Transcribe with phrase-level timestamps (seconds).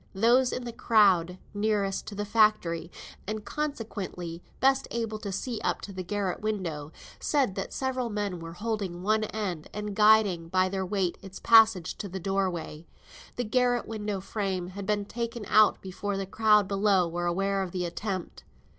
[0.15, 2.89] Those in the crowd nearest the factory,
[3.27, 8.39] and consequently best able to see up to the garret window, said that several men
[8.39, 12.87] were holding one end, and guiding by their weight its passage to the door way.
[13.35, 17.69] The garret window frame had been taken out before the crowd below were aware of
[17.69, 18.43] the attempt.